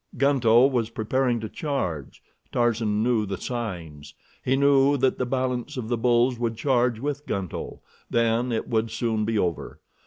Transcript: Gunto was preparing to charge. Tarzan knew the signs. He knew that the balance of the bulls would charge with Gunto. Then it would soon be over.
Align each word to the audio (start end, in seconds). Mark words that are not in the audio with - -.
Gunto 0.17 0.65
was 0.65 0.89
preparing 0.89 1.39
to 1.41 1.47
charge. 1.47 2.23
Tarzan 2.51 3.03
knew 3.03 3.27
the 3.27 3.37
signs. 3.37 4.15
He 4.43 4.55
knew 4.55 4.97
that 4.97 5.19
the 5.19 5.27
balance 5.27 5.77
of 5.77 5.89
the 5.89 5.95
bulls 5.97 6.39
would 6.39 6.57
charge 6.57 6.99
with 6.99 7.27
Gunto. 7.27 7.81
Then 8.09 8.51
it 8.51 8.67
would 8.67 8.89
soon 8.89 9.25
be 9.25 9.37
over. 9.37 9.79